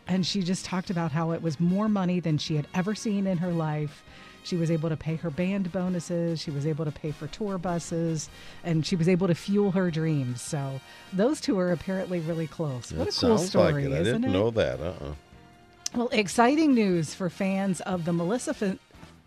And 0.07 0.27
she 0.27 0.43
just 0.43 0.65
talked 0.65 0.91
about 0.91 1.13
how 1.13 1.33
it 1.33 1.43
was 1.43 1.61
more 1.61 1.89
money 1.89 2.21
than 2.21 2.39
she 2.39 2.57
had 2.57 2.67
ever 2.75 2.95
seen 2.95 3.27
in 3.27 3.39
her 3.39 3.53
life. 3.53 4.03
She 4.45 4.57
was 4.57 4.71
able 4.71 4.89
to 4.89 4.97
pay 4.97 5.17
her 5.17 5.31
band 5.31 5.71
bonuses. 5.73 6.41
She 6.41 6.51
was 6.51 6.67
able 6.67 6.85
to 6.85 6.91
pay 6.93 7.11
for 7.11 7.27
tour 7.27 7.59
buses, 7.59 8.29
and 8.65 8.85
she 8.87 8.97
was 8.97 9.09
able 9.09 9.27
to 9.27 9.35
fuel 9.35 9.73
her 9.73 9.91
dreams. 9.91 10.41
So 10.41 10.81
those 11.13 11.41
two 11.41 11.59
are 11.59 11.71
apparently 11.73 12.21
really 12.21 12.47
close. 12.47 12.93
What 12.93 13.07
That 13.09 13.17
a 13.19 13.21
cool 13.27 13.39
story, 13.39 13.87
like 13.87 13.99
it. 13.99 14.01
I 14.01 14.05
didn't 14.05 14.25
it? 14.25 14.31
know 14.31 14.51
that. 14.51 14.81
Uh-uh. 14.81 15.13
Well, 15.95 16.09
exciting 16.13 16.75
news 16.75 17.15
for 17.15 17.31
fans 17.31 17.81
of 17.83 18.05
the 18.05 18.13
Melissa, 18.13 18.79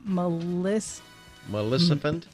Melissa, 0.03 1.01
Maleficent? 1.50 2.27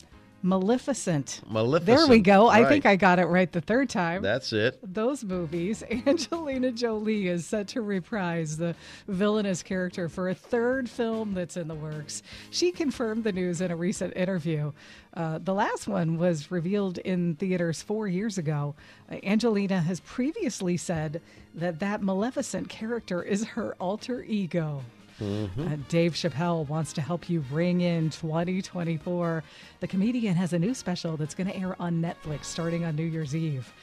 Maleficent. 0.44 1.42
Maleficent. 1.50 1.86
There 1.86 2.08
we 2.08 2.20
go. 2.20 2.48
I 2.48 2.66
think 2.66 2.86
I 2.86 2.96
got 2.96 3.20
it 3.20 3.26
right 3.26 3.52
the 3.52 3.62
third 3.62 3.90
time. 3.90 4.22
That's 4.22 4.54
it. 4.54 4.80
Those 4.84 5.24
movies, 5.24 5.84
Angelina 6.06 6.72
Jolie 6.72 7.28
is 7.28 7.46
set 7.46 7.68
to 7.70 7.82
reprise 7.82 8.58
the 8.58 8.76
villainous 9.08 9.64
character 9.64 10.08
for 10.08 10.30
a 10.30 10.36
third 10.36 10.90
film 10.90 11.34
that's 11.34 11.58
in 11.58 11.68
the 11.68 11.76
works. 11.76 12.22
She 12.52 12.72
confirmed 12.72 13.24
the 13.24 13.32
news 13.32 13.62
in 13.62 13.72
a 13.72 13.76
recent 13.76 14.16
interview. 14.16 14.72
Uh, 15.14 15.40
the 15.40 15.54
last 15.54 15.88
one 15.88 16.18
was 16.18 16.52
revealed 16.52 17.00
in 17.00 17.36
theaters 17.36 17.82
four 17.82 18.08
years 18.08 18.38
ago. 18.38 18.76
Uh, 19.12 19.16
Angelina 19.24 19.82
has 19.82 20.00
previously 20.02 20.78
said 20.78 21.22
that 21.56 21.80
that 21.80 22.04
Maleficent 22.04 22.70
character 22.70 23.24
is 23.24 23.44
her 23.44 23.76
alter 23.80 24.24
ego. 24.24 24.84
Uh, 25.20 25.48
Dave 25.90 26.14
Chappelle 26.14 26.68
wants 26.68 26.94
to 26.94 27.02
help 27.02 27.30
you 27.30 27.44
ring 27.52 27.82
in 27.82 28.10
2024. 28.10 29.44
The 29.80 29.88
comedian 29.88 30.36
has 30.36 30.54
a 30.54 30.60
new 30.60 30.74
special 30.74 31.18
that's 31.18 31.34
going 31.34 31.48
to 31.48 31.58
air 31.58 31.76
on 31.82 32.02
Netflix 32.02 32.46
starting 32.46 32.86
on 32.86 32.96
New 32.96 33.04
Year's 33.06 33.36
Eve. 33.36 33.74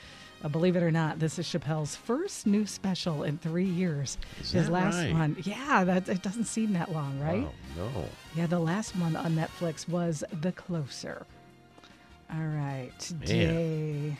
Uh, 0.45 0.49
believe 0.49 0.77
it 0.77 0.83
or 0.83 0.91
not, 0.91 1.19
this 1.19 1.39
is 1.39 1.47
Chappelle's 1.47 1.97
first 1.97 2.47
new 2.47 2.67
special 2.67 3.23
in 3.23 3.39
three 3.39 3.65
years. 3.65 4.19
Is 4.41 4.53
His 4.53 4.69
last 4.69 4.97
right? 4.97 5.13
one, 5.13 5.37
yeah, 5.43 5.85
that 5.85 6.09
it 6.09 6.23
doesn't 6.23 6.45
seem 6.45 6.73
that 6.75 6.93
long, 6.93 7.19
right? 7.19 7.43
Wow, 7.45 7.53
no. 7.95 8.05
Yeah, 8.37 8.47
the 8.47 8.59
last 8.59 8.95
one 8.97 9.17
on 9.17 9.35
Netflix 9.35 9.89
was 9.89 10.23
The 10.43 10.53
Closer. 10.53 11.27
All 12.33 12.41
right, 12.41 12.93
today. 12.99 14.17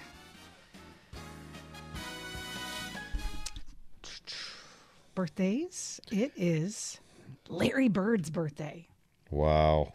Birthdays. 5.15 6.01
It 6.11 6.33
is 6.37 6.99
Larry 7.49 7.89
Bird's 7.89 8.31
birthday. 8.31 8.89
Wow. 9.31 9.95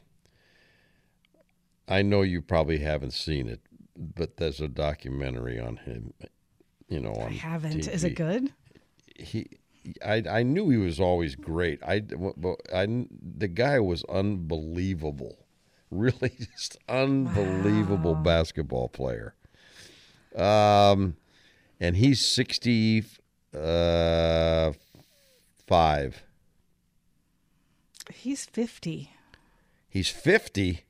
I 1.87 2.01
know 2.01 2.21
you 2.21 2.41
probably 2.41 2.79
haven't 2.79 3.13
seen 3.13 3.47
it, 3.47 3.61
but 3.97 4.37
there's 4.37 4.61
a 4.61 4.67
documentary 4.67 5.59
on 5.59 5.77
him. 5.77 6.13
You 6.87 6.99
know, 6.99 7.13
on 7.13 7.27
I 7.27 7.33
haven't. 7.33 7.87
Is 7.87 8.03
it 8.03 8.15
good? 8.15 8.53
He, 9.15 9.47
I, 10.05 10.23
I 10.29 10.43
knew 10.43 10.69
he 10.69 10.77
was 10.77 10.99
always 10.99 11.35
great. 11.35 11.79
I, 11.83 12.01
but 12.01 12.57
I, 12.73 13.05
the 13.37 13.47
guy 13.47 13.79
was 13.79 14.03
unbelievable, 14.05 15.45
really, 15.91 16.31
just 16.51 16.77
unbelievable 16.87 18.15
basketball 18.15 18.89
player. 18.89 19.35
Um, 20.35 21.15
and 21.79 21.95
he's 21.95 22.25
sixty 22.25 23.03
uh, 23.57 24.73
five. 25.67 26.23
He's 28.21 28.45
50. 28.45 29.11
He's 29.87 30.09
fifty. 30.09 30.81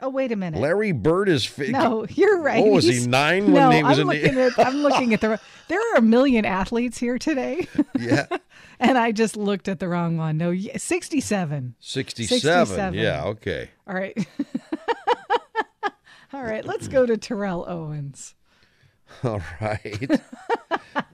Oh, 0.00 0.08
wait 0.10 0.32
a 0.32 0.36
minute. 0.36 0.60
Larry 0.60 0.90
Bird 0.92 1.28
is. 1.28 1.46
Fi- 1.46 1.68
no, 1.70 2.04
you're 2.10 2.40
right. 2.42 2.62
What 2.62 2.72
was 2.72 2.84
he 2.84 3.06
nine 3.06 3.44
when 3.44 3.54
no, 3.54 3.70
he 3.70 3.82
was 3.84 3.98
I'm 4.00 4.10
in 4.10 4.16
the- 4.18 4.22
looking 4.22 4.38
at. 4.40 4.66
I'm 4.66 4.76
looking 4.82 5.14
at 5.14 5.20
the. 5.20 5.40
There 5.68 5.78
are 5.94 5.98
a 5.98 6.02
million 6.02 6.44
athletes 6.44 6.98
here 6.98 7.16
today, 7.18 7.66
Yeah. 7.98 8.26
and 8.80 8.98
I 8.98 9.12
just 9.12 9.36
looked 9.38 9.68
at 9.68 9.78
the 9.78 9.88
wrong 9.88 10.18
one. 10.18 10.36
No, 10.36 10.54
67. 10.54 11.76
67. 11.80 12.40
67. 12.40 12.94
Yeah, 12.94 13.24
okay. 13.24 13.70
All 13.86 13.94
right. 13.94 14.14
All 16.34 16.42
right, 16.42 16.64
let's 16.64 16.88
go 16.88 17.06
to 17.06 17.16
Terrell 17.16 17.64
Owens. 17.68 18.34
All 19.22 19.40
right. 19.60 20.20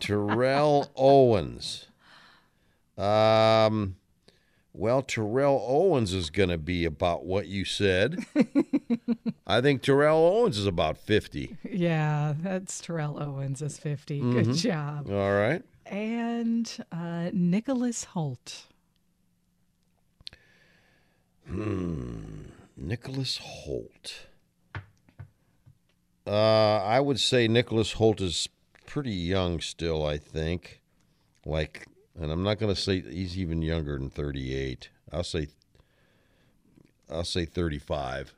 Terrell 0.00 0.90
Owens. 0.97 1.87
Um, 2.97 3.97
well, 4.78 5.02
Terrell 5.02 5.64
Owens 5.66 6.14
is 6.14 6.30
going 6.30 6.50
to 6.50 6.58
be 6.58 6.85
about 6.85 7.25
what 7.25 7.49
you 7.49 7.64
said. 7.64 8.25
I 9.47 9.61
think 9.61 9.82
Terrell 9.82 10.18
Owens 10.18 10.56
is 10.56 10.66
about 10.66 10.97
50. 10.99 11.56
Yeah, 11.68 12.35
that's 12.40 12.80
Terrell 12.80 13.20
Owens 13.20 13.61
is 13.61 13.76
50. 13.76 14.20
Good 14.20 14.54
job. 14.54 15.11
All 15.11 15.32
right. 15.32 15.62
And 15.85 16.73
uh, 16.92 17.30
Nicholas 17.32 18.06
Hoult. 18.14 18.66
Hmm. 21.49 22.44
Nicholas 22.76 23.40
Hoult. 23.64 24.26
Uh, 26.25 26.76
I 26.85 27.00
would 27.00 27.18
say 27.18 27.49
Nicholas 27.49 27.94
Hoult 27.94 28.20
is 28.20 28.49
pretty 28.87 29.14
young 29.14 29.61
still, 29.61 30.06
I 30.06 30.18
think. 30.18 30.80
Like, 31.44 31.88
and 32.20 32.32
I'm 32.32 32.42
not 32.42 32.58
going 32.58 32.75
to 32.75 32.80
say 32.80 33.00
he's 33.00 33.38
even 33.38 33.62
younger 33.62 33.96
than 33.96 34.10
38. 34.10 34.88
I'll 35.12 35.22
say, 35.25 35.48
I'll 37.10 37.25
say 37.25 37.44
35. 37.44 38.34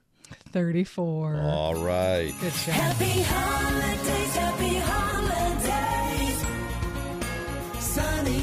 34. 0.52 1.40
All 1.42 1.74
right. 1.84 2.32
Good 2.40 2.52
job. 2.52 2.74
Happy 2.74 3.22
holidays, 3.22 4.36
happy 4.36 4.76
holidays. 4.78 6.40
Sunny 7.82 8.40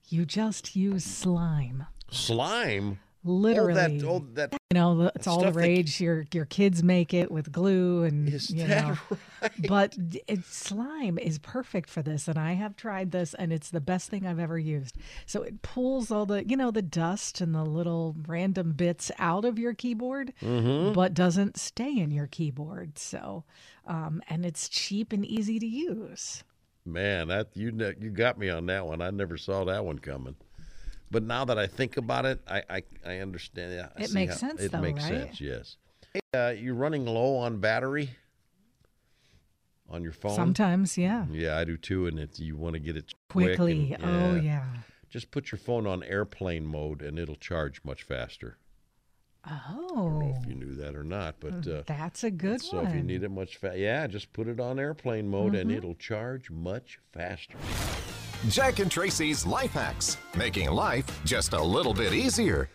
You 0.10 0.26
just 0.26 0.76
use 0.76 1.04
slime. 1.06 1.86
Slime. 2.10 3.00
Literally. 3.28 3.72
Oh, 3.72 3.74
that, 3.74 4.06
oh, 4.06 4.26
that 4.36 4.54
you 4.54 4.76
know, 4.76 5.12
it's 5.16 5.26
all 5.26 5.38
the 5.38 5.44
stuff 5.46 5.54
that- 5.56 5.60
rage. 5.60 6.00
Your 6.00 6.26
your 6.32 6.46
kids 6.46 6.84
make 6.84 7.14
it 7.14 7.32
with 7.32 7.52
glue 7.52 8.04
and 8.04 8.30
you 8.52 8.68
know. 8.68 8.96
right? 9.42 9.52
But 9.68 9.98
it, 10.28 10.46
slime 10.46 11.18
is 11.18 11.40
perfect 11.40 11.90
for 11.90 12.02
this, 12.04 12.28
and 12.28 12.38
I 12.38 12.54
have 12.54 12.76
tried 12.76 13.12
this, 13.12 13.34
and 13.34 13.52
it's 13.52 13.72
the 13.72 13.82
best 13.82 14.10
thing 14.10 14.28
I've 14.28 14.40
ever 14.40 14.60
used. 14.60 14.96
So 15.26 15.42
it 15.42 15.62
pulls 15.64 16.12
all 16.12 16.26
the 16.28 16.46
you 16.48 16.56
know 16.56 16.70
the 16.72 16.82
dust 16.84 17.42
and 17.42 17.56
the 17.56 17.64
little 17.66 18.16
random 18.28 18.74
bits 18.74 19.12
out 19.18 19.44
of 19.44 19.58
your 19.58 19.74
keyboard, 19.74 20.32
Mm-hmm. 20.42 20.94
but 20.94 21.14
doesn't 21.16 21.58
stay 21.58 21.98
in 21.98 22.12
your 22.12 22.28
keyboard. 22.28 23.00
So, 23.00 23.44
um, 23.88 24.22
and 24.30 24.46
it's 24.46 24.70
cheap 24.70 25.12
and 25.12 25.26
easy 25.26 25.58
to 25.60 25.66
use. 25.68 26.44
Man, 26.86 27.30
that 27.30 27.48
you 27.56 27.72
you 28.00 28.12
got 28.12 28.38
me 28.38 28.50
on 28.50 28.68
that 28.68 28.86
one. 28.86 29.02
I 29.02 29.10
never 29.10 29.38
saw 29.38 29.64
that 29.66 29.84
one 29.84 29.98
coming. 29.98 30.36
But 31.12 31.24
now 31.24 31.46
that 31.46 31.58
I 31.58 31.68
think 31.68 31.98
about 31.98 32.26
it, 32.26 32.42
I 32.48 32.64
I, 32.70 32.84
I 33.06 33.18
understand. 33.20 33.74
Yeah, 33.74 33.90
I 33.98 34.04
It 34.04 34.14
makes 34.14 34.38
sense, 34.40 34.62
It 34.62 34.72
though, 34.72 34.82
makes 34.82 35.04
right? 35.04 35.26
sense. 35.26 35.42
Yes. 35.42 35.78
Hey, 36.14 36.20
uh, 36.34 36.50
you're 36.50 36.74
running 36.76 37.06
low 37.06 37.36
on 37.38 37.60
battery 37.60 38.10
on 39.90 40.02
your 40.04 40.14
phone. 40.14 40.36
Sometimes, 40.36 40.98
yeah, 40.98 41.26
Yeah, 41.32 41.58
I 41.58 41.64
do 41.64 41.78
too. 41.78 42.08
And 42.08 42.20
it, 42.20 42.40
you 42.40 42.56
want 42.58 42.74
to 42.74 42.80
get 42.80 42.98
it 42.98 43.14
quick 43.30 43.58
quickly. 43.58 43.94
and- 43.94 44.04
Oh 44.04 44.36
yeah. 44.42 44.66
Just 45.10 45.32
put 45.32 45.52
your 45.52 45.60
phone 45.60 45.88
on 45.88 46.04
airplane 46.04 46.66
mode, 46.66 47.02
and 47.02 47.18
it'll 47.20 47.36
charge 47.36 47.82
much 47.86 48.04
faster. 48.04 48.58
Oh, 49.50 50.34
If 50.42 50.48
you 50.48 50.56
knew 50.56 50.74
that 50.76 50.96
or 50.96 51.04
not, 51.04 51.36
but 51.40 51.68
uh, 51.68 51.84
that's 51.86 52.24
a 52.24 52.32
good 52.32 52.62
so 52.62 52.78
one. 52.78 52.88
if 52.88 52.96
you 52.96 53.04
need 53.04 53.22
it 53.24 53.30
much 53.30 53.58
fa- 53.58 53.76
yeah, 53.78 54.08
just 54.08 54.34
put 54.34 54.48
it 54.48 54.60
on 54.60 54.80
airplane 54.80 55.28
mode, 55.30 55.54
and 55.54 55.70
Mm-hmm. 55.70 55.78
it'll 55.78 55.94
charge 55.96 56.50
much 56.50 57.00
faster. 57.14 57.56
Jack 58.50 58.80
and 58.80 58.92
Traci's 58.92 59.46
Life 59.46 59.72
Hacks, 59.72 60.18
making 60.38 60.70
life 60.70 61.06
just 61.26 61.54
a 61.54 61.62
little 61.62 61.94
bit 61.94 62.14
easier. 62.14 62.70